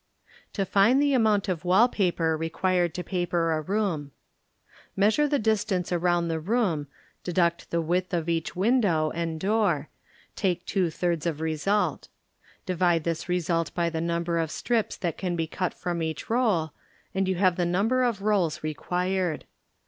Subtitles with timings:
[0.53, 4.09] To Find the Amount of Wall Paper Beqnired to Paper a Room
[4.95, 6.87] Measure the distance around the room
[7.23, 9.89] deduct the width of each window and door,
[10.35, 12.07] take two thirds of result.
[12.65, 16.73] Divide this result by the number of strips that can he cut from each roll
[17.13, 19.45] and you have the number of rolls required.